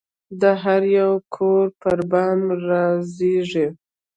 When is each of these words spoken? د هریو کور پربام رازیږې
د 0.41 0.43
هریو 0.61 1.11
کور 1.35 1.65
پربام 1.81 2.39
رازیږې 2.67 3.67